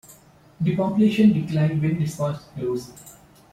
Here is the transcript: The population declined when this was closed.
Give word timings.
The 0.59 0.75
population 0.75 1.31
declined 1.31 1.79
when 1.79 1.99
this 1.99 2.17
was 2.17 2.39
closed. 2.55 2.91